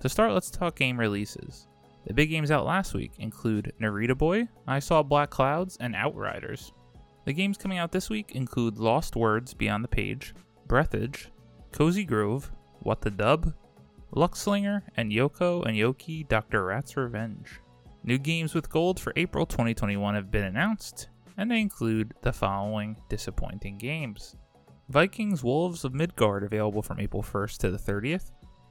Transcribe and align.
To 0.00 0.08
start, 0.08 0.32
let's 0.32 0.50
talk 0.50 0.76
game 0.76 0.98
releases. 0.98 1.66
The 2.06 2.14
big 2.14 2.30
games 2.30 2.52
out 2.52 2.64
last 2.64 2.94
week 2.94 3.12
include 3.18 3.72
Narita 3.80 4.16
Boy, 4.16 4.46
I 4.66 4.78
Saw 4.78 5.02
Black 5.02 5.28
Clouds, 5.30 5.76
and 5.80 5.96
Outriders. 5.96 6.72
The 7.24 7.32
games 7.32 7.58
coming 7.58 7.78
out 7.78 7.90
this 7.90 8.08
week 8.08 8.32
include 8.36 8.78
Lost 8.78 9.16
Words 9.16 9.54
Beyond 9.54 9.82
the 9.82 9.88
Page, 9.88 10.34
Breathedge, 10.68 11.26
Cozy 11.72 12.04
Grove, 12.04 12.52
What 12.80 13.00
the 13.00 13.10
Dub, 13.10 13.52
Luckslinger, 14.14 14.82
and 14.96 15.10
Yoko 15.10 15.66
and 15.66 15.76
Yoki 15.76 16.26
Dr. 16.26 16.64
Rat's 16.64 16.96
Revenge. 16.96 17.60
New 18.04 18.18
games 18.18 18.54
with 18.54 18.70
gold 18.70 19.00
for 19.00 19.12
April 19.16 19.44
2021 19.44 20.14
have 20.14 20.30
been 20.30 20.44
announced, 20.44 21.08
and 21.36 21.50
they 21.50 21.60
include 21.60 22.14
the 22.22 22.32
following 22.32 22.96
disappointing 23.08 23.78
games 23.78 24.36
Vikings 24.88 25.44
Wolves 25.44 25.84
of 25.84 25.92
Midgard 25.92 26.44
available 26.44 26.80
from 26.80 26.98
April 26.98 27.22
1st 27.22 27.58
to 27.58 27.70
the 27.70 27.76
30th, 27.76 28.30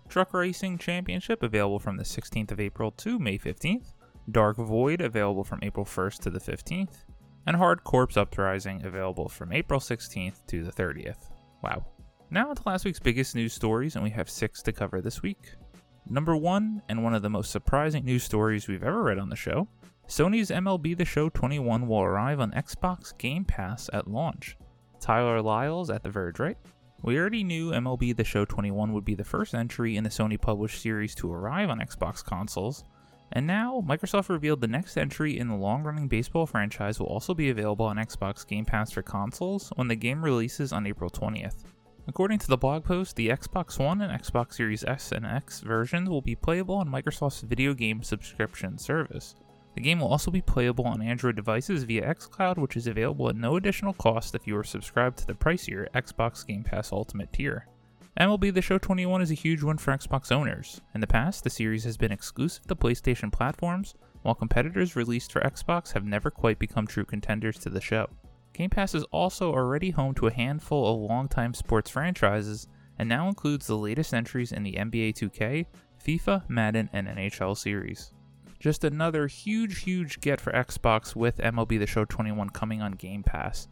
Truck 0.10 0.34
Racing 0.34 0.78
Championship 0.78 1.44
available 1.44 1.80
from 1.80 1.98
the 1.98 2.04
16th 2.04 2.52
of 2.52 2.60
April 2.60 2.92
to 2.92 3.20
May 3.20 3.38
15th, 3.38 3.94
Dark 4.32 4.58
Void 4.58 5.02
available 5.02 5.44
from 5.44 5.60
April 5.62 5.86
1st 5.86 6.20
to 6.22 6.30
the 6.30 6.40
15th, 6.40 7.04
and 7.46 7.56
Hard 7.56 7.84
Corps 7.84 8.18
Uprising 8.18 8.86
available 8.86 9.30
from 9.30 9.52
April 9.52 9.80
16th 9.80 10.46
to 10.48 10.64
the 10.64 10.72
30th. 10.72 11.30
Wow. 11.64 11.86
Now 12.30 12.54
to 12.54 12.62
last 12.66 12.86
week's 12.86 13.00
biggest 13.00 13.36
news 13.36 13.54
stories, 13.54 13.96
and 13.96 14.04
we 14.04 14.10
have 14.12 14.30
six 14.30 14.62
to 14.64 14.74
cover 14.74 15.02
this 15.02 15.22
week. 15.22 15.54
Number 16.10 16.36
one, 16.36 16.82
and 16.90 17.04
one 17.04 17.14
of 17.14 17.22
the 17.22 17.30
most 17.30 17.52
surprising 17.52 18.06
news 18.06 18.24
stories 18.24 18.68
we've 18.68 18.84
ever 18.84 19.04
read 19.04 19.20
on 19.20 19.30
the 19.30 19.36
show 19.36 19.68
Sony's 20.08 20.52
MLB 20.52 20.98
The 20.98 21.04
Show 21.04 21.28
21 21.28 21.86
will 21.86 22.02
arrive 22.02 22.40
on 22.40 22.52
Xbox 22.52 23.18
Game 23.18 23.44
Pass 23.44 23.90
at 23.92 24.08
launch. 24.08 24.58
Taylor 25.02 25.42
Lyles 25.42 25.90
at 25.90 26.02
The 26.02 26.10
Verge, 26.10 26.40
right? 26.40 26.58
We 27.04 27.18
already 27.18 27.44
knew 27.44 27.72
MLB 27.72 28.16
The 28.16 28.24
Show 28.24 28.44
21 28.44 28.92
would 28.92 29.06
be 29.06 29.14
the 29.14 29.24
first 29.24 29.54
entry 29.54 29.98
in 29.98 30.04
the 30.04 30.10
Sony 30.10 30.40
published 30.40 30.82
series 30.82 31.14
to 31.16 31.32
arrive 31.32 31.70
on 31.70 31.80
Xbox 31.80 32.24
consoles, 32.24 32.84
and 33.32 33.46
now 33.46 33.84
Microsoft 33.88 34.30
revealed 34.30 34.62
the 34.62 34.68
next 34.68 34.98
entry 34.98 35.38
in 35.38 35.48
the 35.48 35.56
long 35.56 35.84
running 35.84 36.08
baseball 36.08 36.48
franchise 36.48 37.00
will 37.00 37.08
also 37.08 37.34
be 37.34 37.50
available 37.50 37.86
on 37.86 37.98
Xbox 37.98 38.48
Game 38.48 38.66
Pass 38.66 38.92
for 38.92 39.04
consoles 39.04 39.72
when 39.76 39.88
the 39.88 39.96
game 39.96 40.24
releases 40.24 40.74
on 40.74 40.88
April 40.88 41.10
20th. 41.10 41.64
According 42.08 42.40
to 42.40 42.48
the 42.48 42.58
blog 42.58 42.84
post, 42.84 43.16
the 43.16 43.30
Xbox 43.30 43.78
One 43.78 44.02
and 44.02 44.22
Xbox 44.22 44.54
Series 44.54 44.84
S 44.86 45.12
and 45.12 45.26
X 45.26 45.60
versions 45.60 46.10
will 46.10 46.22
be 46.22 46.36
playable 46.36 46.76
on 46.76 46.90
Microsoft's 46.90 47.42
video 47.42 47.74
game 47.74 48.02
subscription 48.02 48.78
service. 48.78 49.36
The 49.78 49.84
game 49.84 50.00
will 50.00 50.08
also 50.08 50.32
be 50.32 50.42
playable 50.42 50.86
on 50.86 51.04
Android 51.04 51.36
devices 51.36 51.84
via 51.84 52.12
xCloud, 52.16 52.58
which 52.58 52.76
is 52.76 52.88
available 52.88 53.30
at 53.30 53.36
no 53.36 53.58
additional 53.58 53.94
cost 53.94 54.34
if 54.34 54.48
you 54.48 54.58
are 54.58 54.64
subscribed 54.64 55.20
to 55.20 55.28
the 55.28 55.36
pricier 55.36 55.88
Xbox 55.92 56.44
Game 56.44 56.64
Pass 56.64 56.92
Ultimate 56.92 57.32
tier. 57.32 57.68
MLB 58.20 58.52
The 58.52 58.64
Show 58.64 58.80
21 58.80 59.22
is 59.22 59.30
a 59.30 59.36
huge 59.36 59.62
win 59.62 59.78
for 59.78 59.96
Xbox 59.96 60.32
owners. 60.32 60.82
In 60.96 61.02
the 61.02 61.06
past, 61.06 61.44
the 61.44 61.52
series 61.52 61.84
has 61.84 61.96
been 61.96 62.12
exclusive 62.12 62.66
to 62.66 62.76
PlayStation 62.76 63.32
platforms, 63.32 63.94
while 64.24 64.34
competitors 64.34 64.96
released 64.96 65.32
for 65.32 65.42
Xbox 65.42 65.94
have 65.94 66.04
never 66.04 66.32
quite 66.32 66.58
become 66.58 66.88
true 66.88 67.06
contenders 67.06 67.60
to 67.60 67.70
the 67.70 67.80
show. 67.80 68.10
Game 68.54 68.72
Pass 68.72 68.96
is 68.96 69.04
also 69.12 69.54
already 69.54 69.92
home 69.92 70.16
to 70.16 70.26
a 70.26 70.34
handful 70.34 70.88
of 70.92 71.08
longtime 71.08 71.54
sports 71.54 71.92
franchises 71.92 72.68
and 72.98 73.08
now 73.08 73.28
includes 73.28 73.68
the 73.68 73.78
latest 73.78 74.12
entries 74.12 74.52
in 74.52 74.64
the 74.64 74.74
NBA 74.74 75.14
2K, 75.14 75.68
FIFA, 76.04 76.50
Madden, 76.50 76.90
and 76.94 77.08
NHL 77.08 77.56
series. 77.56 78.12
Just 78.60 78.84
another 78.84 79.28
huge, 79.28 79.84
huge 79.84 80.20
get 80.20 80.42
for 80.42 80.52
Xbox 80.52 81.16
with 81.16 81.38
MLB 81.38 81.78
The 81.78 81.86
Show 81.86 82.06
21 82.06 82.50
coming 82.50 82.82
on 82.82 82.94
Game 82.94 83.24
Pass. 83.24 83.68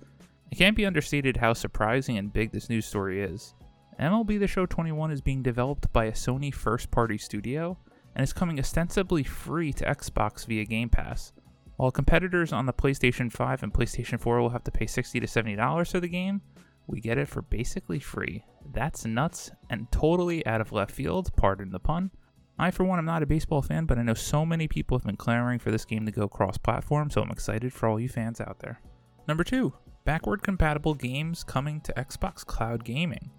It 0.52 0.58
can't 0.58 0.76
be 0.76 0.86
understated 0.86 1.38
how 1.38 1.54
surprising 1.54 2.18
and 2.18 2.32
big 2.32 2.52
this 2.52 2.70
news 2.70 2.86
story 2.86 3.22
is. 3.22 3.56
MLB 4.00 4.40
The 4.40 4.48
Show 4.48 4.66
21 4.66 5.10
is 5.12 5.22
being 5.22 5.42
developed 5.42 5.92
by 5.92 6.06
a 6.06 6.12
Sony 6.12 6.54
first 6.54 6.92
party 6.92 7.18
studio 7.18 7.78
and 8.16 8.24
is 8.24 8.34
coming 8.34 8.60
ostensibly 8.60 9.24
free 9.24 9.74
to 9.74 9.86
Xbox 9.86 10.46
via 10.46 10.66
Game 10.66 10.90
Pass. 10.90 11.34
While 11.78 11.92
competitors 11.92 12.54
on 12.54 12.68
the 12.68 12.74
PlayStation 12.74 13.32
5 13.32 13.64
and 13.64 13.74
PlayStation 13.74 14.20
4 14.20 14.40
will 14.40 14.50
have 14.50 14.64
to 14.66 14.72
pay 14.72 14.86
60 14.86 15.20
to 15.20 15.28
$70 15.28 15.92
for 15.92 16.00
the 16.00 16.08
game, 16.08 16.42
we 16.88 17.02
get 17.02 17.18
it 17.18 17.28
for 17.28 17.42
basically 17.42 18.00
free. 18.00 18.46
That's 18.72 19.06
nuts 19.06 19.52
and 19.70 19.92
totally 19.92 20.46
out 20.46 20.62
of 20.62 20.72
left 20.72 20.92
field, 20.92 21.36
pardon 21.36 21.72
the 21.72 21.80
pun, 21.80 22.12
I, 22.58 22.72
for 22.72 22.84
one, 22.86 23.00
am 23.00 23.06
not 23.06 23.24
a 23.24 23.26
baseball 23.26 23.62
fan, 23.62 23.86
but 23.86 23.98
I 23.98 24.04
know 24.04 24.14
so 24.14 24.46
many 24.46 24.68
people 24.68 24.98
have 24.98 25.06
been 25.06 25.18
clamoring 25.18 25.60
for 25.60 25.72
this 25.72 25.86
game 25.86 26.06
to 26.06 26.12
go 26.12 26.28
cross 26.28 26.58
platform, 26.58 27.10
so 27.10 27.22
I'm 27.22 27.32
excited 27.32 27.74
for 27.74 27.90
all 27.90 28.00
you 28.00 28.08
fans 28.08 28.40
out 28.40 28.60
there. 28.60 28.80
Number 29.28 29.44
2. 29.44 29.74
Backward 30.06 30.44
compatible 30.44 30.94
games 30.94 31.44
coming 31.44 31.82
to 31.82 31.94
Xbox 31.94 32.46
Cloud 32.46 32.84
Gaming. 32.86 33.32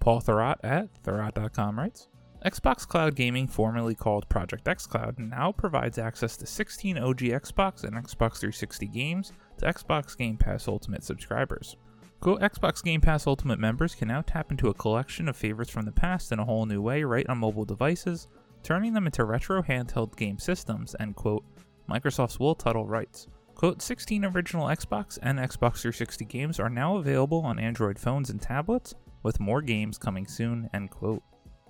Paul 0.00 0.20
Thurrott 0.20 0.56
at 0.62 1.02
Thurrott.com 1.02 1.78
writes 1.78 2.08
Xbox 2.44 2.86
Cloud 2.86 3.16
Gaming, 3.16 3.48
formerly 3.48 3.94
called 3.94 4.28
Project 4.28 4.64
xCloud, 4.64 5.18
now 5.18 5.50
provides 5.50 5.98
access 5.98 6.36
to 6.36 6.46
16 6.46 6.98
OG 6.98 7.18
Xbox 7.18 7.84
and 7.84 7.96
Xbox 7.96 8.38
360 8.38 8.86
games 8.86 9.32
to 9.58 9.66
Xbox 9.66 10.16
Game 10.16 10.36
Pass 10.36 10.68
Ultimate 10.68 11.02
subscribers. 11.02 11.76
Quote, 12.20 12.40
Xbox 12.40 12.82
Game 12.82 13.00
Pass 13.00 13.26
Ultimate 13.26 13.58
members 13.58 13.94
can 13.94 14.08
now 14.08 14.22
tap 14.22 14.50
into 14.50 14.68
a 14.68 14.74
collection 14.74 15.28
of 15.28 15.36
favorites 15.36 15.70
from 15.70 15.84
the 15.84 15.92
past 15.92 16.30
in 16.32 16.38
a 16.38 16.44
whole 16.44 16.66
new 16.66 16.82
way 16.82 17.02
right 17.04 17.28
on 17.28 17.38
mobile 17.38 17.64
devices, 17.64 18.28
turning 18.68 18.92
them 18.92 19.06
into 19.06 19.24
retro 19.24 19.62
handheld 19.62 20.14
game 20.14 20.38
systems, 20.38 20.94
end 21.00 21.16
quote, 21.16 21.42
Microsoft's 21.90 22.38
Will 22.38 22.54
Tuttle 22.54 22.84
writes. 22.84 23.26
Quote, 23.54 23.80
16 23.80 24.26
original 24.26 24.66
Xbox 24.66 25.18
and 25.22 25.38
Xbox 25.38 25.80
360 25.80 26.26
games 26.26 26.60
are 26.60 26.68
now 26.68 26.98
available 26.98 27.40
on 27.40 27.58
Android 27.58 27.98
phones 27.98 28.28
and 28.28 28.42
tablets, 28.42 28.94
with 29.22 29.40
more 29.40 29.62
games 29.62 29.96
coming 29.96 30.26
soon, 30.26 30.68
end 30.74 30.90
quote. 30.90 31.22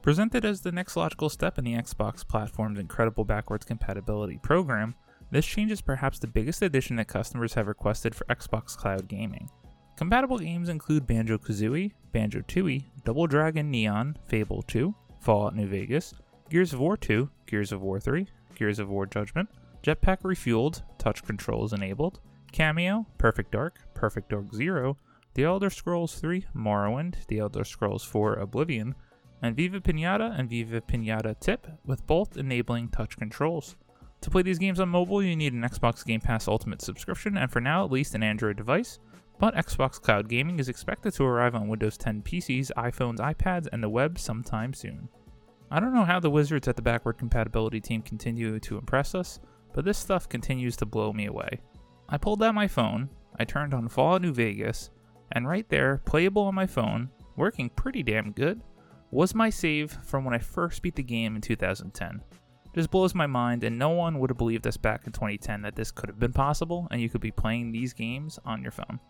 Presented 0.03 0.45
as 0.45 0.61
the 0.61 0.73
next 0.73 0.97
logical 0.97 1.29
step 1.29 1.57
in 1.57 1.65
the 1.65 1.75
Xbox 1.75 2.27
platform's 2.27 2.81
incredible 2.81 3.25
backwards 3.25 3.65
compatibility 3.65 4.41
program, 4.43 4.93
this 5.31 5.47
change 5.47 5.71
is 5.71 5.81
perhaps 5.81 6.19
the 6.19 6.27
biggest 6.27 6.63
addition 6.63 6.97
that 6.97 7.07
customers 7.07 7.55
have 7.55 7.69
requested 7.69 8.13
for 8.13 8.25
Xbox 8.25 8.77
Cloud 8.77 9.07
Gaming. 9.07 9.49
Compatible 9.97 10.39
games 10.39 10.69
include 10.69 11.07
Banjo 11.07 11.39
Kazooie, 11.39 11.93
Banjo 12.11 12.41
Tooie, 12.41 12.87
Double 13.05 13.29
Dragon 13.29 13.71
Neon, 13.71 14.17
Fable 14.27 14.63
2, 14.63 14.93
Fallout 15.21 15.55
New 15.55 15.69
Vegas, 15.69 16.13
Gears 16.51 16.73
of 16.73 16.81
War 16.81 16.97
2, 16.97 17.29
Gears 17.45 17.73
of 17.73 17.83
War 17.83 18.01
3, 18.01 18.27
Gears 18.55 18.79
of 18.79 18.89
War 18.89 19.05
Judgment, 19.05 19.51
Jetpack 19.83 20.23
Refueled, 20.23 20.81
touch 20.97 21.23
controls 21.23 21.75
enabled, 21.75 22.21
Kameo, 22.55 23.05
Perfect 23.19 23.51
Dark, 23.51 23.81
Perfect 23.93 24.31
Dark 24.31 24.55
Zero, 24.55 24.97
The 25.35 25.45
Elder 25.45 25.69
Scrolls 25.69 26.15
3, 26.19 26.47
Morrowind, 26.57 27.27
The 27.27 27.41
Elder 27.41 27.65
Scrolls 27.65 28.03
4, 28.03 28.37
Oblivion, 28.37 28.95
and 29.43 29.55
Viva 29.55 29.79
Pinata 29.81 30.39
and 30.39 30.49
Viva 30.49 30.81
Pinata 30.81 31.39
Tip, 31.39 31.67
with 31.85 32.07
both 32.07 32.39
enabling 32.39 32.89
touch 32.89 33.19
controls. 33.19 33.77
To 34.23 34.31
play 34.31 34.41
these 34.41 34.59
games 34.59 34.81
on 34.81 34.89
mobile, 34.89 35.23
you 35.23 35.37
need 35.37 35.53
an 35.53 35.61
Xbox 35.61 36.03
Game 36.03 36.23
Pass 36.23 36.49
Ultimate 36.49 36.81
subscription, 36.81 37.37
and 37.37 37.53
for 37.53 37.61
now, 37.61 37.85
at 37.85 37.93
least 37.93 38.15
an 38.15 38.23
Android 38.23 38.57
device. 38.57 38.99
But 39.39 39.55
Xbox 39.55 40.01
Cloud 40.01 40.31
Gaming 40.31 40.59
is 40.59 40.71
expected 40.71 41.13
to 41.13 41.25
arrive 41.25 41.55
on 41.55 41.69
Windows 41.69 41.99
10 41.99 42.23
PCs, 42.23 42.73
iPhones, 42.77 43.19
iPads, 43.19 43.69
and 43.71 43.83
the 43.83 43.89
web 43.91 44.19
sometime 44.19 44.73
soon. 44.73 45.11
I 45.71 45.81
don't 45.81 45.95
know 45.95 46.05
how 46.05 46.19
the 46.19 46.31
wizards 46.31 46.67
at 46.67 46.77
the 46.77 46.83
backward 46.83 47.19
compatibility 47.19 47.81
team 47.81 48.03
continue 48.03 48.59
to 48.61 48.79
impress 48.79 49.15
us, 49.15 49.39
but 49.75 49.85
this 49.85 49.99
stuff 49.99 50.29
continues 50.29 50.77
to 50.79 50.87
blow 50.87 51.13
me 51.13 51.27
away. 51.27 51.61
I 52.09 52.17
pulled 52.17 52.43
out 52.43 52.55
my 52.55 52.69
phone, 52.69 53.11
I 53.39 53.45
turned 53.45 53.75
on 53.75 53.89
Fallout 53.89 54.23
New 54.23 54.33
Vegas, 54.33 54.91
and 55.33 55.47
right 55.47 55.69
there, 55.69 56.01
playable 56.07 56.43
on 56.43 56.55
my 56.55 56.67
phone, 56.67 57.11
working 57.37 57.69
pretty 57.69 58.03
damn 58.03 58.33
good, 58.33 58.63
was 59.11 59.35
my 59.35 59.51
save 59.51 59.93
from 60.05 60.25
when 60.25 60.35
I 60.35 60.39
first 60.39 60.81
beat 60.83 60.97
the 60.97 61.03
game 61.03 61.37
in 61.37 61.43
2010. 61.43 62.23
Just 62.75 62.91
blows 62.91 63.15
my 63.15 63.27
mind, 63.27 63.65
and 63.65 63.79
no 63.79 63.91
one 63.91 64.19
would 64.19 64.31
have 64.31 64.39
believed 64.39 64.67
us 64.67 64.77
back 64.77 65.07
in 65.07 65.13
2010 65.13 65.63
that 65.63 65.77
this 65.77 65.91
could 65.91 66.09
have 66.09 66.19
been 66.19 66.33
possible 66.33 66.87
and 66.91 67.01
you 67.01 67.09
could 67.09 67.21
be 67.21 67.31
playing 67.31 67.73
these 67.73 67.93
games 67.93 68.39
on 68.45 68.63
your 68.63 68.73
phone. 68.73 69.01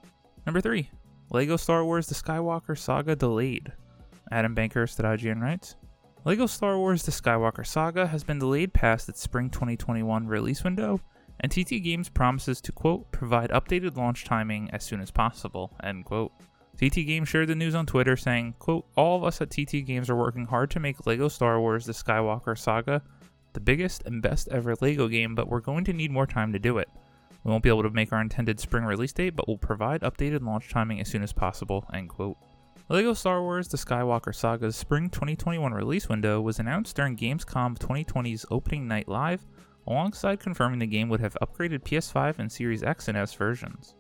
Number 0.47 0.61
3. 0.61 0.91
LEGO 1.31 1.57
Star 1.57 1.85
Wars 1.85 2.07
The 2.07 2.15
Skywalker 2.15 2.79
Saga 2.79 3.15
Delayed. 3.15 3.73
Adam 4.31 4.55
Bankhurst 4.55 4.99
at 5.01 5.05
IGN 5.05 5.41
writes 5.41 5.77
LEGO 6.25 6.47
Star 6.47 6.79
Wars 6.79 7.05
The 7.05 7.13
Skywalker 7.13 7.67
Saga 7.67 8.07
has 8.07 8.25
been 8.25 8.39
delayed 8.39 8.73
past 8.73 9.09
its 9.09 9.21
spring 9.23 9.51
2021 9.51 10.27
release 10.27 10.65
window, 10.65 11.01
and 11.41 11.51
TT 11.51 11.83
Games 11.83 12.09
promises 12.09 12.61
to, 12.63 12.73
quote, 12.73 13.11
provide 13.13 13.51
updated 13.51 13.97
launch 13.97 14.25
timing 14.25 14.71
as 14.71 14.85
soon 14.85 15.01
as 15.01 15.11
possible, 15.11 15.73
end 15.83 16.05
quote. 16.05 16.33
TT 16.77 17.07
Games 17.07 17.29
shared 17.29 17.49
the 17.49 17.55
news 17.55 17.75
on 17.75 17.87
Twitter 17.87 18.17
saying, 18.17 18.55
quote, 18.59 18.87
all 18.97 19.17
of 19.17 19.25
us 19.25 19.41
at 19.41 19.51
TT 19.51 19.85
Games 19.87 20.11
are 20.11 20.17
working 20.17 20.47
hard 20.47 20.71
to 20.73 20.81
make 20.81 21.07
LEGO 21.07 21.29
Star 21.29 21.61
Wars 21.61 21.87
The 21.87 21.93
Skywalker 21.93 22.59
Saga 22.59 23.03
the 23.53 23.61
biggest 23.61 24.05
and 24.05 24.23
best 24.23 24.49
ever 24.49 24.75
LEGO 24.81 25.09
game, 25.09 25.35
but 25.35 25.49
we're 25.49 25.61
going 25.61 25.85
to 25.85 25.93
need 25.93 26.11
more 26.11 26.27
time 26.27 26.53
to 26.53 26.59
do 26.59 26.79
it. 26.79 26.89
We 27.45 27.51
won't 27.51 27.63
be 27.63 27.69
able 27.69 27.83
to 27.83 27.91
make 27.91 28.13
our 28.13 28.21
intended 28.21 28.61
spring 28.61 28.85
release 28.85 29.13
date, 29.13 29.35
but 29.35 29.49
we'll 29.49 29.59
provide 29.59 30.03
updated 30.03 30.45
launch 30.45 30.69
timing 30.69 31.01
as 31.01 31.09
soon 31.09 31.23
as 31.23 31.33
possible. 31.33 31.85
End 31.93 32.09
quote. 32.09 32.37
LEGO 32.91 33.13
Star 33.13 33.43
Wars 33.43 33.69
The 33.69 33.77
Skywalker 33.77 34.35
Saga's 34.35 34.75
spring 34.75 35.11
2021 35.11 35.75
release 35.75 36.09
window 36.09 36.41
was 36.41 36.59
announced 36.59 36.97
during 36.97 37.19
Gamescom 37.19 37.77
2020's 37.77 38.47
opening 38.51 38.89
night 38.89 39.07
live, 39.07 39.45
alongside 39.87 40.41
confirming 40.41 40.79
the 40.79 40.87
game 40.87 41.11
would 41.11 41.21
have 41.21 41.37
upgraded 41.43 41.83
PS5 41.83 42.39
and 42.39 42.51
Series 42.51 42.83
X 42.83 43.09
and 43.09 43.19
S 43.19 43.35
versions. 43.35 43.95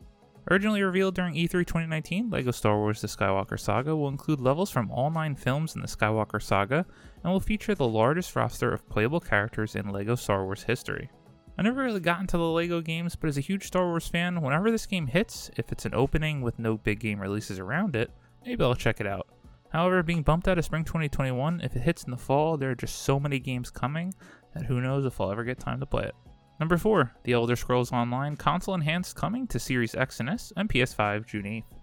Originally 0.50 0.82
revealed 0.82 1.14
during 1.14 1.35
E3 1.35 1.50
2019, 1.67 2.31
LEGO 2.31 2.50
Star 2.50 2.79
Wars 2.79 3.02
The 3.02 3.08
Skywalker 3.08 3.61
Saga 3.61 3.94
will 3.94 4.08
include 4.08 4.40
levels 4.40 4.70
from 4.70 4.90
all 4.90 5.11
nine 5.11 5.35
films 5.35 5.75
in 5.75 5.82
the 5.82 5.87
Skywalker 5.87 6.40
Saga 6.40 6.87
and 7.23 7.31
will 7.31 7.40
feature 7.40 7.75
the 7.75 7.87
largest 7.87 8.35
roster 8.35 8.73
of 8.73 8.88
playable 8.88 9.20
characters 9.20 9.76
in 9.76 9.90
LEGO 9.90 10.14
Star 10.14 10.46
Wars 10.46 10.62
history. 10.62 11.11
I 11.58 11.62
never 11.62 11.82
really 11.82 12.00
got 12.00 12.20
into 12.20 12.38
the 12.38 12.49
LEGO 12.49 12.81
games, 12.81 13.17
but 13.17 13.29
as 13.29 13.37
a 13.37 13.43
huge 13.43 13.67
Star 13.67 13.85
Wars 13.85 14.08
fan, 14.08 14.40
whenever 14.40 14.70
this 14.70 14.87
game 14.87 15.08
hits, 15.08 15.50
if 15.58 15.73
it's 15.73 15.85
an 15.85 15.93
opening 15.93 16.40
with 16.40 16.58
no 16.58 16.79
big 16.79 17.00
game 17.00 17.20
releases 17.20 17.58
around 17.58 17.94
it, 17.94 18.11
maybe 18.44 18.64
I'll 18.64 18.75
check 18.75 19.00
it 19.00 19.06
out. 19.06 19.26
However, 19.70 20.02
being 20.02 20.23
bumped 20.23 20.49
out 20.49 20.58
of 20.58 20.64
spring 20.64 20.85
2021, 20.85 21.61
if 21.62 21.76
it 21.76 21.82
hits 21.82 22.05
in 22.05 22.11
the 22.11 22.17
fall, 22.17 22.56
there 22.56 22.70
are 22.70 22.75
just 22.75 23.02
so 23.02 23.20
many 23.20 23.38
games 23.38 23.70
coming 23.70 24.14
that 24.55 24.64
who 24.64 24.81
knows 24.81 25.05
if 25.05 25.20
I'll 25.20 25.31
ever 25.31 25.44
get 25.44 25.58
time 25.58 25.81
to 25.81 25.87
play 25.87 26.05
it. 26.05 26.14
Number 26.58 26.76
4, 26.76 27.12
The 27.25 27.35
Elder 27.35 27.55
Scrolls 27.55 27.93
Online 27.93 28.37
console 28.37 28.75
enhanced 28.75 29.14
coming 29.14 29.46
to 29.49 29.61
Series 29.61 29.94
X 29.94 30.20
and 30.20 30.29
S 30.31 30.52
and 30.56 30.69
PS5 30.69 31.26
June 31.26 31.44
8th. 31.44 31.79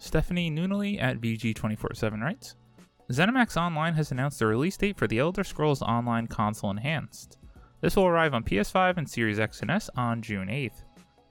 Stephany 0.00 0.50
Nunneley 0.50 1.00
at 1.02 1.20
VG247 1.20 2.22
writes 2.22 2.56
ZeniMax 3.10 3.56
Online 3.56 3.94
has 3.94 4.12
announced 4.12 4.38
the 4.38 4.46
release 4.46 4.76
date 4.76 4.96
for 4.96 5.06
The 5.06 5.18
Elder 5.18 5.44
Scrolls 5.44 5.82
Online 5.82 6.26
console 6.26 6.70
enhanced. 6.70 7.36
This 7.82 7.96
will 7.96 8.06
arrive 8.06 8.32
on 8.32 8.44
PS5 8.44 8.96
and 8.96 9.08
Series 9.08 9.38
X 9.38 9.60
and 9.60 9.70
S 9.70 9.90
on 9.94 10.22
June 10.22 10.48
8th. 10.48 10.84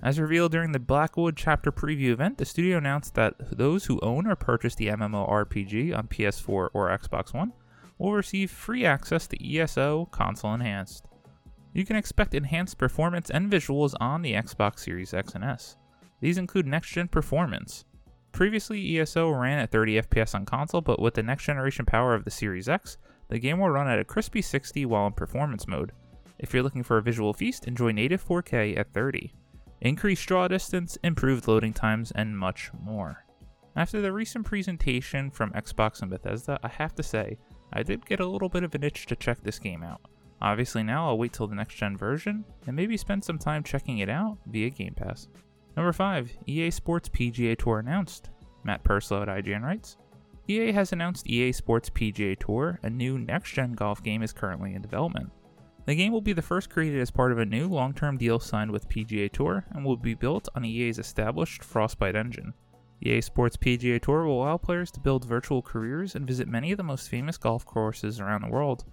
As 0.04 0.20
revealed 0.20 0.52
during 0.52 0.74
the 0.74 0.80
Blackwood 0.80 1.36
chapter 1.36 1.72
preview 1.72 2.12
event, 2.12 2.38
the 2.38 2.46
studio 2.46 2.78
announced 2.78 3.16
that 3.16 3.58
those 3.58 3.86
who 3.86 4.00
own 4.02 4.28
or 4.28 4.36
purchase 4.36 4.76
the 4.76 4.88
MMORPG 4.88 5.98
on 5.98 6.08
PS4 6.08 6.50
or 6.50 6.70
Xbox 6.74 7.34
One 7.34 7.54
will 7.98 8.14
receive 8.14 8.52
free 8.52 8.86
access 8.86 9.26
to 9.28 9.58
ESO 9.58 10.06
Console 10.12 10.54
Enhanced 10.54 11.08
you 11.74 11.86
can 11.86 11.96
expect 11.96 12.36
enhanced 12.36 12.78
performance 12.78 13.30
and 13.30 13.52
visuals 13.52 13.96
on 14.00 14.22
the 14.22 14.34
Xbox 14.34 14.80
Series 14.80 15.14
X 15.14 15.34
and 15.34 15.44
S. 15.44 15.76
These 16.22 16.38
include 16.38 16.68
next 16.68 16.92
gen 16.92 17.08
performance. 17.08 17.86
Previously, 18.32 19.00
ESO 19.00 19.30
ran 19.30 19.60
at 19.60 19.72
30 19.72 20.02
FPS 20.04 20.36
on 20.36 20.46
console, 20.46 20.82
but 20.82 21.02
with 21.02 21.16
the 21.16 21.24
next 21.24 21.46
generation 21.46 21.86
power 21.86 22.14
of 22.14 22.26
the 22.26 22.32
Series 22.32 22.70
X, 22.70 22.98
the 23.30 23.40
game 23.40 23.60
will 23.60 23.70
run 23.70 23.88
at 23.88 24.00
a 24.00 24.06
crispy 24.06 24.42
60 24.42 24.86
while 24.86 25.08
in 25.08 25.14
performance 25.14 25.68
mode. 25.68 25.92
If 26.40 26.54
you're 26.54 26.64
looking 26.64 26.84
for 26.84 26.98
a 26.98 27.04
visual 27.04 27.34
feast, 27.34 27.68
enjoy 27.68 27.92
native 27.92 28.24
4K 28.24 28.78
at 28.78 28.94
30. 28.94 29.34
Increased 29.84 30.26
draw 30.28 30.48
distance, 30.48 30.98
improved 31.04 31.46
loading 31.46 31.74
times, 31.74 32.14
and 32.16 32.38
much 32.38 32.72
more. 32.82 33.26
After 33.76 34.00
the 34.00 34.14
recent 34.14 34.46
presentation 34.46 35.30
from 35.30 35.52
Xbox 35.52 36.02
and 36.02 36.10
Bethesda, 36.10 36.58
I 36.64 36.70
have 36.70 36.96
to 36.96 37.04
say, 37.04 37.38
I 37.74 37.84
did 37.84 38.06
get 38.06 38.22
a 38.22 38.26
little 38.26 38.48
bit 38.48 38.64
of 38.64 38.74
an 38.76 38.84
itch 38.84 39.08
to 39.08 39.18
check 39.18 39.44
this 39.44 39.60
game 39.60 39.84
out. 39.84 40.00
Obviously, 40.42 40.84
now 40.84 41.08
I'll 41.10 41.18
wait 41.18 41.34
till 41.34 41.48
the 41.48 41.56
next 41.56 41.76
gen 41.76 41.98
version 41.98 42.46
and 42.66 42.78
maybe 42.78 42.96
spend 42.96 43.26
some 43.26 43.38
time 43.38 43.62
checking 43.62 43.98
it 43.98 44.08
out 44.08 44.38
via 44.46 44.70
Game 44.70 44.94
Pass. 44.94 45.28
Number 45.76 45.92
5, 45.92 46.32
EA 46.48 46.72
Sports 46.72 47.10
PGA 47.10 47.58
Tour 47.58 47.80
announced. 47.80 48.30
Matt 48.64 48.86
Purslow 48.86 49.24
at 49.24 49.28
IGN 49.28 49.64
writes 49.64 49.98
EA 50.48 50.72
has 50.72 50.94
announced 50.94 51.28
EA 51.28 51.52
Sports 51.52 51.90
PGA 51.90 52.40
Tour, 52.40 52.80
a 52.84 52.90
new 52.90 53.18
next 53.18 53.52
gen 53.52 53.74
golf 53.74 54.02
game 54.02 54.24
is 54.24 54.32
currently 54.32 54.76
in 54.76 54.82
development. 54.82 55.30
The 55.86 55.96
game 55.96 56.14
will 56.14 56.22
be 56.22 56.34
the 56.34 56.42
first 56.42 56.70
created 56.70 57.02
as 57.02 57.12
part 57.12 57.34
of 57.34 57.40
a 57.40 57.46
new 57.46 57.68
long 57.68 57.94
term 57.94 58.18
deal 58.18 58.40
signed 58.40 58.72
with 58.72 58.88
PGA 58.88 59.30
Tour 59.32 59.66
and 59.72 59.84
will 59.84 59.98
be 59.98 60.14
built 60.14 60.48
on 60.56 60.64
EA's 60.64 60.98
established 60.98 61.64
Frostbite 61.64 62.16
engine. 62.16 62.54
EA 63.02 63.20
Sports 63.20 63.58
PGA 63.58 64.02
Tour 64.02 64.26
will 64.26 64.44
allow 64.44 64.58
players 64.58 64.90
to 64.92 65.02
build 65.02 65.26
virtual 65.26 65.62
careers 65.62 66.16
and 66.16 66.26
visit 66.26 66.48
many 66.48 66.72
of 66.72 66.78
the 66.78 66.84
most 66.84 67.10
famous 67.10 67.38
golf 67.38 67.66
courses 67.66 68.22
around 68.22 68.44
the 68.44 68.50
world. 68.50 68.86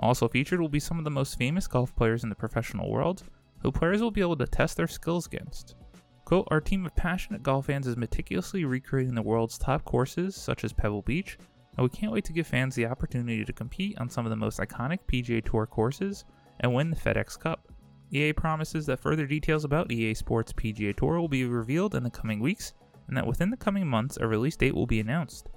Also 0.00 0.26
featured 0.26 0.60
will 0.60 0.68
be 0.68 0.80
some 0.80 0.98
of 0.98 1.04
the 1.04 1.10
most 1.10 1.38
famous 1.38 1.68
golf 1.68 1.94
players 1.94 2.24
in 2.24 2.28
the 2.28 2.34
professional 2.34 2.90
world, 2.90 3.22
who 3.60 3.70
players 3.70 4.02
will 4.02 4.10
be 4.10 4.20
able 4.20 4.36
to 4.36 4.46
test 4.46 4.76
their 4.76 4.88
skills 4.88 5.26
against. 5.26 5.76
Quote, 6.24 6.48
Our 6.50 6.60
team 6.60 6.84
of 6.86 6.96
passionate 6.96 7.44
golf 7.44 7.66
fans 7.66 7.86
is 7.86 7.96
meticulously 7.96 8.64
recreating 8.64 9.14
the 9.14 9.22
world's 9.22 9.58
top 9.58 9.84
courses, 9.84 10.34
such 10.34 10.64
as 10.64 10.72
Pebble 10.72 11.02
Beach, 11.02 11.38
and 11.76 11.84
we 11.84 11.90
can't 11.90 12.12
wait 12.12 12.24
to 12.24 12.32
give 12.32 12.46
fans 12.46 12.74
the 12.74 12.86
opportunity 12.86 13.44
to 13.44 13.52
compete 13.52 13.98
on 13.98 14.08
some 14.08 14.26
of 14.26 14.30
the 14.30 14.36
most 14.36 14.58
iconic 14.58 14.98
PGA 15.06 15.44
Tour 15.44 15.66
courses 15.66 16.24
and 16.60 16.74
win 16.74 16.90
the 16.90 16.96
FedEx 16.96 17.38
Cup. 17.38 17.68
EA 18.10 18.32
promises 18.32 18.84
that 18.86 19.00
further 19.00 19.26
details 19.26 19.64
about 19.64 19.90
EA 19.90 20.12
Sports 20.12 20.52
PGA 20.52 20.94
Tour 20.94 21.18
will 21.18 21.28
be 21.28 21.44
revealed 21.44 21.94
in 21.94 22.02
the 22.02 22.10
coming 22.10 22.40
weeks, 22.40 22.74
and 23.08 23.16
that 23.16 23.26
within 23.26 23.50
the 23.50 23.56
coming 23.56 23.86
months, 23.86 24.18
a 24.20 24.26
release 24.26 24.56
date 24.56 24.74
will 24.74 24.86
be 24.86 25.00
announced. 25.00 25.48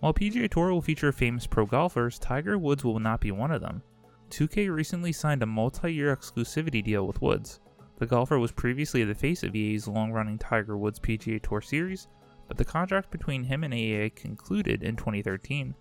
While 0.00 0.14
PGA 0.14 0.48
Tour 0.48 0.72
will 0.72 0.82
feature 0.82 1.10
famous 1.10 1.46
pro 1.46 1.66
golfers, 1.66 2.18
Tiger 2.18 2.58
Woods 2.58 2.84
will 2.84 3.00
not 3.00 3.20
be 3.20 3.32
one 3.32 3.50
of 3.50 3.60
them. 3.60 3.82
2K 4.30 4.72
recently 4.72 5.12
signed 5.12 5.42
a 5.42 5.46
multi 5.46 5.92
year 5.92 6.14
exclusivity 6.14 6.82
deal 6.82 7.06
with 7.06 7.22
Woods. 7.22 7.60
The 7.98 8.06
golfer 8.06 8.38
was 8.38 8.52
previously 8.52 9.04
the 9.04 9.14
face 9.14 9.42
of 9.42 9.56
EA's 9.56 9.88
long 9.88 10.12
running 10.12 10.38
Tiger 10.38 10.76
Woods 10.76 11.00
PGA 11.00 11.42
Tour 11.42 11.60
series, 11.60 12.08
but 12.48 12.56
the 12.56 12.64
contract 12.64 13.10
between 13.10 13.44
him 13.44 13.64
and 13.64 13.74
EA 13.74 14.10
concluded 14.10 14.82
in 14.82 14.96
2013. 14.96 15.74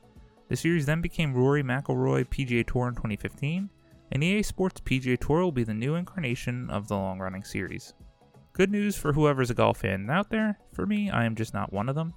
The 0.47 0.55
series 0.55 0.85
then 0.85 1.01
became 1.01 1.33
Rory 1.33 1.63
McIlroy 1.63 2.27
PGA 2.27 2.65
Tour 2.65 2.87
in 2.87 2.95
2015, 2.95 3.69
and 4.11 4.23
EA 4.23 4.43
Sports 4.43 4.81
PGA 4.81 5.19
Tour 5.19 5.41
will 5.41 5.51
be 5.51 5.63
the 5.63 5.73
new 5.73 5.95
incarnation 5.95 6.69
of 6.69 6.87
the 6.87 6.95
long 6.95 7.19
running 7.19 7.43
series. 7.43 7.93
Good 8.53 8.71
news 8.71 8.95
for 8.95 9.13
whoever's 9.13 9.49
a 9.49 9.55
golf 9.55 9.79
fan 9.79 10.09
out 10.09 10.29
there. 10.29 10.59
For 10.73 10.85
me, 10.85 11.09
I 11.09 11.25
am 11.25 11.35
just 11.35 11.53
not 11.53 11.73
one 11.73 11.89
of 11.89 11.95
them. 11.95 12.13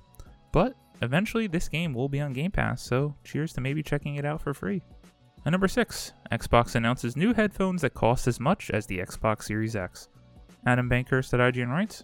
But 0.53 0.75
Eventually, 1.00 1.47
this 1.47 1.69
game 1.69 1.95
will 1.95 2.09
be 2.09 2.21
on 2.21 2.33
Game 2.33 2.50
Pass, 2.50 2.83
so 2.83 3.15
cheers 3.23 3.53
to 3.53 3.61
maybe 3.61 3.83
checking 3.83 4.17
it 4.17 4.25
out 4.25 4.43
for 4.43 4.53
free. 4.53 4.83
And 5.45 5.53
number 5.53 5.69
6, 5.69 6.12
Xbox 6.33 6.75
announces 6.75 7.17
new 7.17 7.33
headphones 7.33 7.83
that 7.83 7.95
cost 7.95 8.27
as 8.27 8.41
much 8.41 8.71
as 8.71 8.87
the 8.87 8.99
Xbox 8.99 9.45
Series 9.45 9.77
X. 9.77 10.09
Adam 10.67 10.91
Bankhurst 10.91 11.33
at 11.33 11.55
IGN 11.55 11.69
writes 11.69 12.03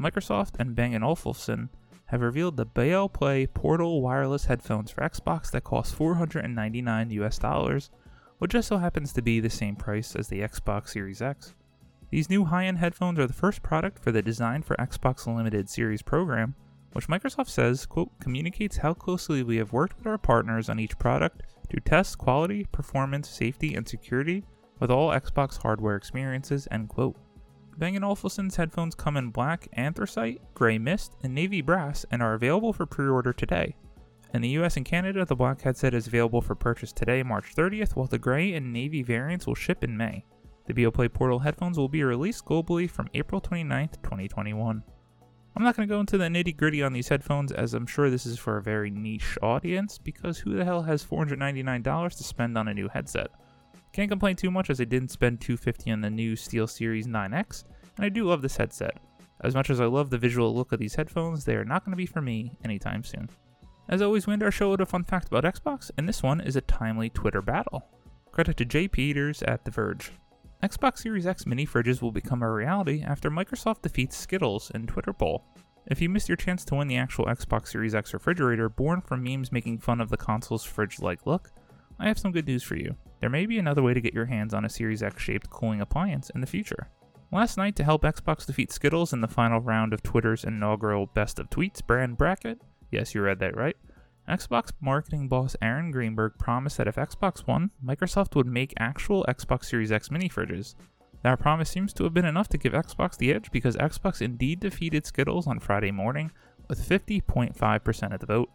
Microsoft 0.00 0.54
and 0.58 0.74
Bang 0.74 1.00
& 1.02 1.02
Olufsen 1.02 1.68
have 2.06 2.20
revealed 2.20 2.56
the 2.56 2.66
Beoplay 2.66 3.46
portal 3.52 4.02
wireless 4.02 4.44
headphones 4.44 4.90
for 4.90 5.00
Xbox 5.00 5.50
that 5.50 5.64
cost 5.64 5.94
499 5.94 7.10
US 7.10 7.38
dollars, 7.38 7.90
which 8.38 8.52
just 8.52 8.68
so 8.68 8.78
happens 8.78 9.12
to 9.12 9.22
be 9.22 9.40
the 9.40 9.48
same 9.48 9.76
price 9.76 10.14
as 10.14 10.28
the 10.28 10.40
Xbox 10.40 10.88
Series 10.88 11.22
X. 11.22 11.54
These 12.10 12.28
new 12.28 12.44
high 12.44 12.66
end 12.66 12.78
headphones 12.78 13.18
are 13.18 13.26
the 13.26 13.32
first 13.32 13.62
product 13.62 13.98
for 13.98 14.12
the 14.12 14.20
Design 14.20 14.62
for 14.62 14.76
Xbox 14.76 15.26
Limited 15.26 15.70
series 15.70 16.02
program, 16.02 16.54
which 16.92 17.08
Microsoft 17.08 17.48
says, 17.48 17.86
quote, 17.86 18.10
communicates 18.20 18.76
how 18.76 18.92
closely 18.92 19.42
we 19.42 19.56
have 19.56 19.72
worked 19.72 19.96
with 19.96 20.06
our 20.06 20.18
partners 20.18 20.68
on 20.68 20.78
each 20.78 20.98
product 20.98 21.42
to 21.70 21.80
test 21.80 22.18
quality, 22.18 22.66
performance, 22.70 23.30
safety, 23.30 23.74
and 23.74 23.88
security 23.88 24.44
with 24.78 24.90
all 24.90 25.08
Xbox 25.10 25.62
hardware 25.62 25.96
experiences, 25.96 26.68
end 26.70 26.90
quote. 26.90 27.16
Bang 27.78 28.02
& 28.02 28.04
Olufsen's 28.04 28.56
headphones 28.56 28.94
come 28.94 29.16
in 29.16 29.30
black 29.30 29.68
anthracite, 29.72 30.40
gray 30.54 30.78
mist, 30.78 31.16
and 31.22 31.34
navy 31.34 31.62
brass 31.62 32.04
and 32.10 32.22
are 32.22 32.34
available 32.34 32.72
for 32.72 32.86
pre-order 32.86 33.32
today. 33.32 33.74
In 34.34 34.42
the 34.42 34.50
US 34.50 34.76
and 34.76 34.86
Canada, 34.86 35.24
the 35.24 35.36
black 35.36 35.60
headset 35.62 35.94
is 35.94 36.06
available 36.06 36.40
for 36.40 36.54
purchase 36.54 36.92
today, 36.92 37.22
March 37.22 37.54
30th, 37.54 37.96
while 37.96 38.06
the 38.06 38.18
gray 38.18 38.54
and 38.54 38.72
navy 38.72 39.02
variants 39.02 39.46
will 39.46 39.54
ship 39.54 39.84
in 39.84 39.96
May. 39.96 40.24
The 40.66 40.74
Beoplay 40.74 41.12
Portal 41.12 41.40
headphones 41.40 41.78
will 41.78 41.88
be 41.88 42.04
released 42.04 42.44
globally 42.44 42.88
from 42.88 43.08
April 43.14 43.40
29th, 43.40 44.02
2021. 44.02 44.82
I'm 45.54 45.62
not 45.62 45.76
going 45.76 45.86
to 45.86 45.94
go 45.94 46.00
into 46.00 46.16
the 46.16 46.28
nitty 46.28 46.56
gritty 46.56 46.82
on 46.82 46.92
these 46.92 47.08
headphones 47.08 47.52
as 47.52 47.74
I'm 47.74 47.86
sure 47.86 48.08
this 48.08 48.24
is 48.24 48.38
for 48.38 48.56
a 48.56 48.62
very 48.62 48.90
niche 48.90 49.36
audience 49.42 49.98
because 49.98 50.38
who 50.38 50.54
the 50.54 50.64
hell 50.64 50.82
has 50.82 51.04
$499 51.04 52.16
to 52.16 52.24
spend 52.24 52.56
on 52.56 52.68
a 52.68 52.74
new 52.74 52.88
headset? 52.88 53.30
Can't 53.92 54.10
complain 54.10 54.36
too 54.36 54.50
much 54.50 54.70
as 54.70 54.80
I 54.80 54.84
didn't 54.84 55.10
spend 55.10 55.40
250 55.40 55.90
on 55.90 56.00
the 56.00 56.10
new 56.10 56.34
SteelSeries 56.34 57.06
9X, 57.06 57.64
and 57.96 58.06
I 58.06 58.08
do 58.08 58.24
love 58.24 58.40
this 58.40 58.56
headset. 58.56 58.96
As 59.42 59.54
much 59.54 59.70
as 59.70 59.80
I 59.80 59.86
love 59.86 60.08
the 60.08 60.18
visual 60.18 60.54
look 60.54 60.72
of 60.72 60.78
these 60.78 60.94
headphones, 60.94 61.44
they 61.44 61.56
are 61.56 61.64
not 61.64 61.84
going 61.84 61.92
to 61.92 61.96
be 61.96 62.06
for 62.06 62.22
me 62.22 62.56
anytime 62.64 63.04
soon. 63.04 63.28
As 63.88 64.00
always, 64.00 64.26
we 64.26 64.32
end 64.32 64.42
our 64.42 64.50
show 64.50 64.70
with 64.70 64.80
a 64.80 64.86
fun 64.86 65.04
fact 65.04 65.28
about 65.28 65.44
Xbox, 65.44 65.90
and 65.98 66.08
this 66.08 66.22
one 66.22 66.40
is 66.40 66.56
a 66.56 66.62
timely 66.62 67.10
Twitter 67.10 67.42
battle. 67.42 67.84
Credit 68.30 68.56
to 68.56 68.64
Jay 68.64 68.88
Peters 68.88 69.42
at 69.42 69.64
The 69.64 69.70
Verge. 69.70 70.10
Xbox 70.62 70.98
Series 70.98 71.26
X 71.26 71.44
mini 71.44 71.66
fridges 71.66 72.00
will 72.00 72.12
become 72.12 72.42
a 72.42 72.50
reality 72.50 73.02
after 73.02 73.30
Microsoft 73.30 73.82
defeats 73.82 74.16
Skittles 74.16 74.70
in 74.70 74.86
Twitter 74.86 75.12
poll. 75.12 75.44
If 75.88 76.00
you 76.00 76.08
missed 76.08 76.28
your 76.28 76.36
chance 76.36 76.64
to 76.66 76.76
win 76.76 76.86
the 76.86 76.96
actual 76.96 77.26
Xbox 77.26 77.68
Series 77.68 77.94
X 77.94 78.14
refrigerator 78.14 78.68
born 78.68 79.00
from 79.00 79.24
memes 79.24 79.50
making 79.50 79.80
fun 79.80 80.00
of 80.00 80.08
the 80.08 80.16
console's 80.16 80.64
fridge 80.64 81.00
like 81.00 81.26
look, 81.26 81.50
I 81.98 82.06
have 82.06 82.18
some 82.18 82.32
good 82.32 82.46
news 82.46 82.62
for 82.62 82.76
you. 82.76 82.94
There 83.22 83.30
may 83.30 83.46
be 83.46 83.60
another 83.60 83.84
way 83.84 83.94
to 83.94 84.00
get 84.00 84.14
your 84.14 84.26
hands 84.26 84.52
on 84.52 84.64
a 84.64 84.68
Series 84.68 85.00
X 85.00 85.22
shaped 85.22 85.48
cooling 85.48 85.80
appliance 85.80 86.28
in 86.30 86.40
the 86.40 86.46
future. 86.46 86.88
Last 87.30 87.56
night, 87.56 87.76
to 87.76 87.84
help 87.84 88.02
Xbox 88.02 88.44
defeat 88.44 88.72
Skittles 88.72 89.12
in 89.12 89.20
the 89.20 89.28
final 89.28 89.60
round 89.60 89.92
of 89.92 90.02
Twitter's 90.02 90.42
inaugural 90.42 91.06
Best 91.06 91.38
of 91.38 91.48
Tweets 91.48 91.86
brand 91.86 92.18
bracket, 92.18 92.60
yes, 92.90 93.14
you 93.14 93.22
read 93.22 93.38
that 93.38 93.56
right, 93.56 93.76
Xbox 94.28 94.72
marketing 94.80 95.28
boss 95.28 95.54
Aaron 95.62 95.92
Greenberg 95.92 96.32
promised 96.36 96.78
that 96.78 96.88
if 96.88 96.96
Xbox 96.96 97.46
won, 97.46 97.70
Microsoft 97.82 98.34
would 98.34 98.48
make 98.48 98.74
actual 98.76 99.24
Xbox 99.28 99.66
Series 99.66 99.92
X 99.92 100.10
mini 100.10 100.28
fridges. 100.28 100.74
That 101.22 101.38
promise 101.38 101.70
seems 101.70 101.92
to 101.92 102.04
have 102.04 102.12
been 102.12 102.24
enough 102.24 102.48
to 102.48 102.58
give 102.58 102.72
Xbox 102.72 103.16
the 103.16 103.32
edge 103.32 103.52
because 103.52 103.76
Xbox 103.76 104.20
indeed 104.20 104.58
defeated 104.58 105.06
Skittles 105.06 105.46
on 105.46 105.60
Friday 105.60 105.92
morning 105.92 106.32
with 106.68 106.84
50.5% 106.84 108.12
of 108.12 108.18
the 108.18 108.26
vote. 108.26 108.50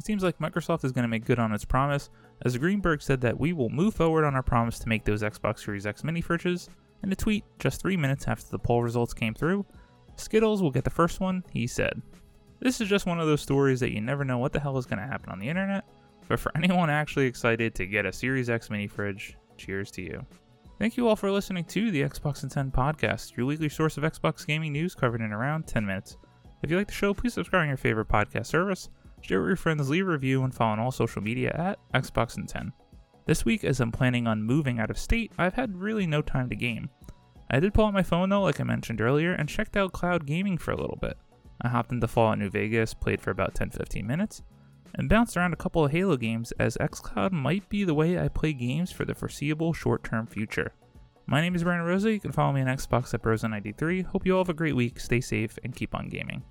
It 0.00 0.06
seems 0.06 0.22
like 0.22 0.38
Microsoft 0.38 0.82
is 0.86 0.92
going 0.92 1.02
to 1.02 1.08
make 1.08 1.26
good 1.26 1.38
on 1.38 1.52
its 1.52 1.66
promise, 1.66 2.08
as 2.46 2.56
Greenberg 2.56 3.02
said 3.02 3.20
that 3.20 3.38
we 3.38 3.52
will 3.52 3.68
move 3.68 3.92
forward 3.92 4.24
on 4.24 4.34
our 4.34 4.42
promise 4.42 4.78
to 4.78 4.88
make 4.88 5.04
those 5.04 5.20
Xbox 5.20 5.62
Series 5.62 5.84
X 5.84 6.02
mini 6.04 6.22
fridges. 6.22 6.70
In 7.02 7.12
a 7.12 7.14
tweet 7.14 7.44
just 7.58 7.82
three 7.82 7.98
minutes 7.98 8.26
after 8.26 8.48
the 8.48 8.58
poll 8.58 8.82
results 8.82 9.12
came 9.12 9.34
through, 9.34 9.66
Skittles 10.16 10.62
will 10.62 10.70
get 10.70 10.84
the 10.84 10.90
first 10.90 11.20
one, 11.20 11.44
he 11.52 11.66
said. 11.66 12.00
This 12.60 12.80
is 12.80 12.88
just 12.88 13.04
one 13.04 13.20
of 13.20 13.26
those 13.26 13.42
stories 13.42 13.78
that 13.80 13.92
you 13.92 14.00
never 14.00 14.24
know 14.24 14.38
what 14.38 14.54
the 14.54 14.58
hell 14.58 14.78
is 14.78 14.86
going 14.86 15.00
to 15.00 15.06
happen 15.06 15.28
on 15.28 15.38
the 15.38 15.50
internet, 15.50 15.84
but 16.28 16.40
for 16.40 16.50
anyone 16.56 16.88
actually 16.88 17.26
excited 17.26 17.74
to 17.74 17.84
get 17.84 18.06
a 18.06 18.12
Series 18.12 18.48
X 18.48 18.70
mini 18.70 18.86
fridge, 18.86 19.36
cheers 19.58 19.90
to 19.90 20.00
you. 20.00 20.24
Thank 20.78 20.96
you 20.96 21.08
all 21.08 21.16
for 21.16 21.30
listening 21.30 21.64
to 21.64 21.90
the 21.90 22.00
Xbox 22.04 22.42
in 22.42 22.48
10 22.48 22.70
podcast, 22.70 23.36
your 23.36 23.44
weekly 23.44 23.68
source 23.68 23.98
of 23.98 24.04
Xbox 24.04 24.46
gaming 24.46 24.72
news 24.72 24.94
covered 24.94 25.20
in 25.20 25.30
around 25.30 25.66
10 25.66 25.84
minutes. 25.84 26.16
If 26.62 26.70
you 26.70 26.78
like 26.78 26.86
the 26.86 26.94
show, 26.94 27.12
please 27.12 27.34
subscribe 27.34 27.60
on 27.60 27.68
your 27.68 27.76
favorite 27.76 28.08
podcast 28.08 28.46
service, 28.46 28.88
share 29.20 29.40
with 29.40 29.48
your 29.48 29.56
friends, 29.56 29.90
leave 29.90 30.06
a 30.06 30.10
review, 30.10 30.42
and 30.44 30.54
follow 30.54 30.72
on 30.72 30.80
all 30.80 30.90
social 30.90 31.22
media 31.22 31.50
at 31.54 31.78
Xbox 31.92 32.36
in 32.36 32.46
10. 32.46 32.72
This 33.26 33.44
week, 33.44 33.64
as 33.64 33.80
I'm 33.80 33.92
planning 33.92 34.26
on 34.26 34.42
moving 34.42 34.80
out 34.80 34.90
of 34.90 34.98
state, 34.98 35.32
I've 35.38 35.54
had 35.54 35.80
really 35.80 36.06
no 36.06 36.22
time 36.22 36.48
to 36.50 36.56
game. 36.56 36.90
I 37.50 37.60
did 37.60 37.74
pull 37.74 37.86
out 37.86 37.94
my 37.94 38.02
phone 38.02 38.28
though, 38.28 38.42
like 38.42 38.60
I 38.60 38.64
mentioned 38.64 39.00
earlier, 39.00 39.32
and 39.32 39.48
checked 39.48 39.76
out 39.76 39.92
cloud 39.92 40.26
gaming 40.26 40.58
for 40.58 40.72
a 40.72 40.80
little 40.80 40.98
bit. 41.00 41.16
I 41.60 41.68
hopped 41.68 41.92
into 41.92 42.08
Fallout 42.08 42.38
New 42.38 42.50
Vegas, 42.50 42.94
played 42.94 43.20
for 43.20 43.30
about 43.30 43.54
10 43.54 43.70
15 43.70 44.06
minutes, 44.06 44.42
and 44.94 45.08
bounced 45.08 45.36
around 45.36 45.52
a 45.52 45.56
couple 45.56 45.84
of 45.84 45.92
Halo 45.92 46.16
games 46.16 46.52
as 46.58 46.76
xCloud 46.78 47.32
might 47.32 47.68
be 47.68 47.84
the 47.84 47.94
way 47.94 48.18
I 48.18 48.28
play 48.28 48.52
games 48.52 48.90
for 48.90 49.04
the 49.04 49.14
foreseeable 49.14 49.72
short 49.72 50.04
term 50.04 50.26
future. 50.26 50.72
My 51.26 51.40
name 51.40 51.54
is 51.54 51.62
Brandon 51.62 51.86
Rosa. 51.86 52.12
You 52.12 52.20
can 52.20 52.32
follow 52.32 52.52
me 52.52 52.62
on 52.62 52.66
Xbox 52.66 53.14
at 53.14 53.22
Brosa93. 53.22 54.04
Hope 54.06 54.26
you 54.26 54.34
all 54.34 54.42
have 54.42 54.48
a 54.48 54.54
great 54.54 54.74
week, 54.74 54.98
stay 54.98 55.20
safe, 55.20 55.58
and 55.62 55.76
keep 55.76 55.94
on 55.94 56.08
gaming. 56.08 56.42